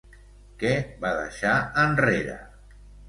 [0.61, 0.71] Què
[1.03, 1.53] va deixar
[1.85, 2.39] enrere?